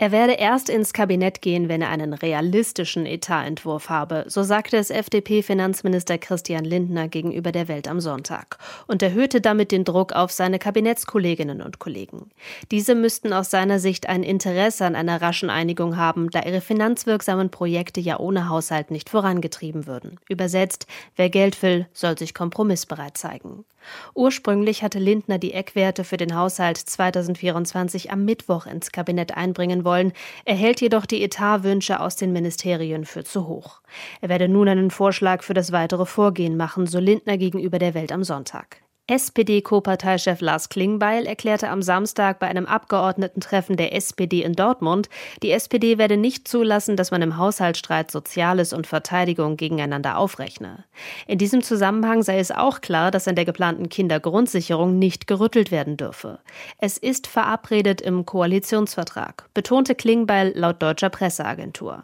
Er 0.00 0.12
werde 0.12 0.34
erst 0.34 0.68
ins 0.68 0.92
Kabinett 0.92 1.42
gehen, 1.42 1.68
wenn 1.68 1.82
er 1.82 1.88
einen 1.88 2.12
realistischen 2.12 3.04
Etatentwurf 3.04 3.88
habe, 3.88 4.26
so 4.28 4.44
sagte 4.44 4.76
es 4.76 4.90
FDP-Finanzminister 4.90 6.18
Christian 6.18 6.64
Lindner 6.64 7.08
gegenüber 7.08 7.50
der 7.50 7.66
Welt 7.66 7.88
am 7.88 7.98
Sonntag 8.00 8.58
und 8.86 9.02
erhöhte 9.02 9.40
damit 9.40 9.72
den 9.72 9.82
Druck 9.82 10.12
auf 10.12 10.30
seine 10.30 10.60
Kabinettskolleginnen 10.60 11.60
und 11.60 11.80
Kollegen. 11.80 12.30
Diese 12.70 12.94
müssten 12.94 13.32
aus 13.32 13.50
seiner 13.50 13.80
Sicht 13.80 14.08
ein 14.08 14.22
Interesse 14.22 14.84
an 14.84 14.94
einer 14.94 15.20
raschen 15.20 15.50
Einigung 15.50 15.96
haben, 15.96 16.30
da 16.30 16.44
ihre 16.44 16.60
finanzwirksamen 16.60 17.50
Projekte 17.50 18.00
ja 18.00 18.20
ohne 18.20 18.48
Haushalt 18.48 18.92
nicht 18.92 19.10
vorangetrieben 19.10 19.88
würden. 19.88 20.20
Übersetzt, 20.28 20.86
wer 21.16 21.28
Geld 21.28 21.60
will, 21.60 21.88
soll 21.92 22.16
sich 22.16 22.34
kompromissbereit 22.34 23.18
zeigen. 23.18 23.64
Ursprünglich 24.14 24.82
hatte 24.82 24.98
Lindner 24.98 25.38
die 25.38 25.54
Eckwerte 25.54 26.04
für 26.04 26.16
den 26.16 26.34
Haushalt 26.34 26.76
2024 26.76 28.10
am 28.10 28.24
Mittwoch 28.24 28.66
ins 28.66 28.92
Kabinett 28.92 29.36
einbringen 29.36 29.84
wollen, 29.84 29.87
erhält 30.44 30.80
jedoch 30.80 31.06
die 31.06 31.22
Etatwünsche 31.22 32.00
aus 32.00 32.16
den 32.16 32.32
Ministerien 32.32 33.04
für 33.04 33.24
zu 33.24 33.46
hoch. 33.46 33.80
Er 34.20 34.28
werde 34.28 34.48
nun 34.48 34.68
einen 34.68 34.90
Vorschlag 34.90 35.42
für 35.42 35.54
das 35.54 35.72
weitere 35.72 36.06
Vorgehen 36.06 36.56
machen, 36.56 36.86
so 36.86 36.98
Lindner 36.98 37.38
gegenüber 37.38 37.78
der 37.78 37.94
Welt 37.94 38.12
am 38.12 38.24
Sonntag. 38.24 38.87
SPD-Co-Parteichef 39.10 40.42
Lars 40.42 40.68
Klingbeil 40.68 41.24
erklärte 41.24 41.70
am 41.70 41.80
Samstag 41.80 42.38
bei 42.38 42.46
einem 42.46 42.66
Abgeordnetentreffen 42.66 43.78
der 43.78 43.94
SPD 43.94 44.42
in 44.42 44.52
Dortmund, 44.52 45.08
die 45.42 45.50
SPD 45.50 45.96
werde 45.96 46.18
nicht 46.18 46.46
zulassen, 46.46 46.94
dass 46.94 47.10
man 47.10 47.22
im 47.22 47.38
Haushaltsstreit 47.38 48.10
Soziales 48.10 48.74
und 48.74 48.86
Verteidigung 48.86 49.56
gegeneinander 49.56 50.18
aufrechne. 50.18 50.84
In 51.26 51.38
diesem 51.38 51.62
Zusammenhang 51.62 52.22
sei 52.22 52.38
es 52.38 52.50
auch 52.50 52.82
klar, 52.82 53.10
dass 53.10 53.26
an 53.26 53.34
der 53.34 53.46
geplanten 53.46 53.88
Kindergrundsicherung 53.88 54.98
nicht 54.98 55.26
gerüttelt 55.26 55.70
werden 55.70 55.96
dürfe. 55.96 56.40
Es 56.76 56.98
ist 56.98 57.26
verabredet 57.26 58.02
im 58.02 58.26
Koalitionsvertrag, 58.26 59.46
betonte 59.54 59.94
Klingbeil 59.94 60.52
laut 60.54 60.82
deutscher 60.82 61.08
Presseagentur. 61.08 62.02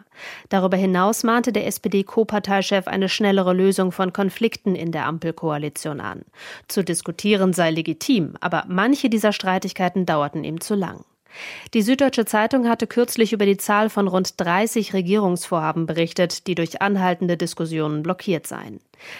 Darüber 0.48 0.78
hinaus 0.78 1.22
mahnte 1.22 1.52
der 1.52 1.66
SPD-Co-Parteichef 1.66 2.86
eine 2.86 3.10
schnellere 3.10 3.52
Lösung 3.52 3.92
von 3.92 4.14
Konflikten 4.14 4.74
in 4.74 4.90
der 4.90 5.04
Ampelkoalition 5.04 6.00
an. 6.00 6.24
Zu 6.68 6.82
diskutieren 6.94 7.52
sei 7.52 7.70
legitim, 7.72 8.34
aber 8.40 8.64
manche 8.68 9.10
dieser 9.10 9.32
Streitigkeiten 9.32 10.06
dauerten 10.06 10.44
ihm 10.44 10.60
zu 10.60 10.76
lang. 10.76 11.04
Die 11.74 11.82
Süddeutsche 11.82 12.24
Zeitung 12.24 12.68
hatte 12.68 12.86
kürzlich 12.86 13.32
über 13.32 13.46
die 13.46 13.56
Zahl 13.56 13.90
von 13.90 14.06
rund 14.06 14.40
30 14.40 14.94
Regierungsvorhaben 14.94 15.86
berichtet, 15.86 16.46
die 16.46 16.54
durch 16.54 16.80
anhaltende 16.80 17.36
Diskussionen 17.36 18.04
blockiert 18.04 18.46
seien. 18.46 18.78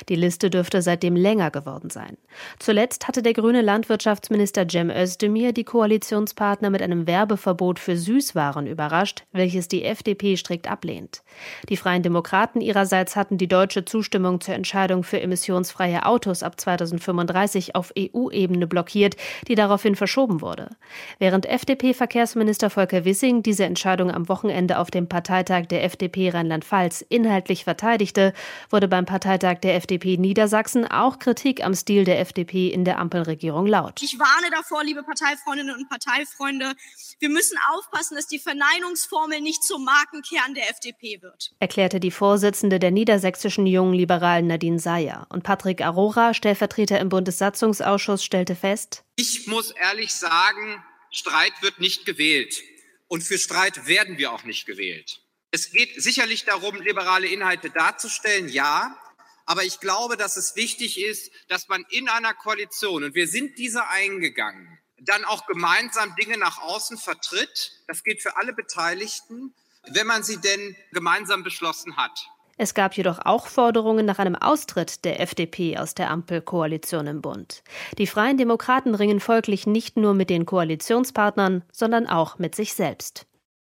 Die 0.09 0.17
Liste 0.17 0.51
dürfte 0.51 0.83
seitdem 0.83 1.17
länger 1.17 1.51
geworden 1.51 1.91
sein. 1.91 2.17
Zuletzt 2.59 3.09
hatte 3.09 3.23
der 3.23 3.33
grüne 3.33 3.63
Landwirtschaftsminister 3.63 4.67
Cem 4.69 4.91
Özdemir 4.91 5.53
die 5.53 5.65
Koalitionspartner 5.65 6.71
mit 6.71 6.83
einem 6.83 7.07
Werbeverbot 7.07 7.79
für 7.79 7.97
Süßwaren 7.97 8.67
überrascht, 8.67 9.25
welches 9.33 9.69
die 9.69 9.85
FDP 9.85 10.37
strikt 10.37 10.71
ablehnt. 10.71 11.23
Die 11.69 11.77
Freien 11.77 12.03
Demokraten 12.03 12.61
ihrerseits 12.61 13.17
hatten 13.17 13.39
die 13.39 13.49
deutsche 13.49 13.85
Zustimmung 13.85 14.41
zur 14.41 14.55
Entscheidung 14.55 15.05
für 15.05 15.21
emissionsfreie 15.21 16.07
Autos 16.07 16.43
ab 16.43 16.61
2035 16.61 17.75
auf 17.75 17.93
EU-Ebene 17.99 18.67
blockiert, 18.67 19.17
die 19.49 19.55
daraufhin 19.55 19.95
verschoben 19.97 20.41
wurde. 20.41 20.71
Während 21.19 21.47
FDP-Verkehrsminister 21.47 22.71
Volker 22.71 23.05
Wissing 23.05 23.43
diese 23.43 23.65
Entscheidung 23.65 24.11
am 24.11 24.29
Wochenende 24.29 24.79
auf 24.79 24.91
dem 24.91 25.09
Parteitag 25.09 25.67
der 25.67 25.85
FDP 25.85 26.31
Rheinland-Pfalz 26.31 27.05
inhaltlich 27.09 27.65
verteidigte, 27.65 28.33
wurde 28.71 28.89
beim 28.89 29.05
Parteitag 29.05 29.59
der 29.65 29.75
FDP 29.77 30.17
Niedersachsen 30.19 30.87
auch 30.87 31.19
Kritik 31.19 31.65
am 31.65 31.75
Stil 31.75 32.05
der 32.05 32.21
FDP 32.21 32.69
in 32.69 32.85
der 32.85 32.99
Ampelregierung 32.99 33.67
laut. 33.67 34.03
Ich 34.03 34.19
warne 34.19 34.51
davor, 34.51 34.85
liebe 34.85 35.03
Parteifreundinnen 35.03 35.75
und 35.75 35.89
Parteifreunde, 35.89 36.75
wir 37.19 37.29
müssen 37.31 37.59
aufpassen, 37.73 38.15
dass 38.15 38.27
die 38.27 38.39
Verneinungsformel 38.39 39.41
nicht 39.41 39.65
zum 39.65 39.85
Markenkern 39.85 40.55
der 40.55 40.71
FDP 40.71 41.23
wird. 41.23 41.53
Erklärte 41.59 41.99
die 41.99 42.11
Vorsitzende 42.11 42.79
der 42.79 42.91
niedersächsischen 42.91 43.67
jungen 43.67 43.95
Liberalen 43.95 44.47
Nadine 44.47 44.79
Seyer. 44.79 45.27
Und 45.31 45.43
Patrick 45.43 45.81
Arora, 45.81 46.35
Stellvertreter 46.35 47.01
im 47.01 47.09
Bundessatzungsausschuss, 47.09 48.23
stellte 48.23 48.55
fest, 48.55 49.05
ich 49.17 49.47
muss 49.47 49.71
ehrlich 49.71 50.13
sagen, 50.13 50.85
Streit 51.11 51.53
wird 51.63 51.81
nicht 51.81 52.05
gewählt. 52.05 52.63
Und 53.09 53.23
für 53.23 53.39
Streit 53.39 53.87
werden 53.87 54.19
wir 54.19 54.33
auch 54.33 54.45
nicht 54.45 54.67
gewählt. 54.67 55.21
Es 55.51 55.71
geht 55.71 56.03
sicherlich 56.03 56.45
darum, 56.45 56.81
liberale 56.81 57.29
Inhalte 57.29 57.71
darzustellen, 57.71 58.49
ja. 58.49 58.99
Aber 59.47 59.63
ich 59.65 59.81
glaube, 59.81 60.17
dass 60.17 60.37
es 60.37 60.57
wichtig 60.57 61.01
ist, 61.03 61.31
dass 61.49 61.69
man 61.69 61.85
in 61.91 62.09
einer 62.09 62.35
Koalition, 62.35 63.05
und 63.05 63.15
wir 63.15 63.29
sind 63.29 63.59
diese 63.59 63.89
eingegangen, 63.89 64.79
dann 64.99 65.25
auch 65.25 65.47
gemeinsam 65.47 66.15
Dinge 66.17 66.39
nach 66.39 66.59
außen 66.59 66.97
vertritt. 66.99 67.73
Das 67.87 68.03
gilt 68.03 68.23
für 68.23 68.37
alle 68.37 68.53
Beteiligten, 68.53 69.55
wenn 69.93 70.07
man 70.07 70.23
sie 70.23 70.39
denn 70.39 70.77
gemeinsam 70.93 71.43
beschlossen 71.43 71.97
hat. 71.97 72.19
Es 72.57 72.73
gab 72.73 72.97
jedoch 72.97 73.19
auch 73.19 73.49
Forderungen 73.49 74.07
nach 74.07 74.21
einem 74.21 74.37
Austritt 74.37 75.05
der 75.05 75.21
FDP 75.21 75.77
aus 75.77 75.95
der 75.95 76.11
Ampelkoalition 76.11 77.09
im 77.09 77.21
Bund. 77.21 77.65
Die 77.99 78.07
Freien 78.07 78.39
Demokraten 78.39 78.95
ringen 78.95 79.19
folglich 79.19 79.67
nicht 79.67 79.97
nur 79.97 80.15
mit 80.15 80.31
den 80.31 80.47
Koalitionspartnern, 80.47 81.65
sondern 81.73 82.07
auch 82.07 82.39
mit 82.39 82.55
sich 82.55 82.75
selbst. 82.75 83.27